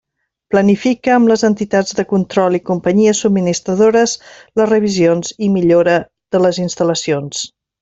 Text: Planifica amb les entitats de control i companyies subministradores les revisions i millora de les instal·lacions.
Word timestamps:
Planifica 0.53 1.11
amb 1.15 1.27
les 1.31 1.43
entitats 1.49 1.97
de 1.99 2.05
control 2.13 2.57
i 2.59 2.61
companyies 2.71 3.21
subministradores 3.25 4.17
les 4.61 4.71
revisions 4.73 5.31
i 5.49 5.51
millora 5.59 5.97
de 6.37 6.43
les 6.49 6.61
instal·lacions. 6.67 7.47